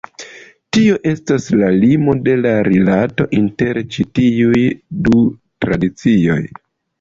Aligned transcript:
Tio 0.75 0.93
estas 1.09 1.43
la 1.59 1.67
limo 1.83 2.15
de 2.27 2.33
la 2.45 2.53
rilato 2.69 3.27
inter 3.41 3.81
ĉi 3.97 4.07
tiuj 4.21 4.63
du 5.09 5.21
tradicioj. 5.67 6.41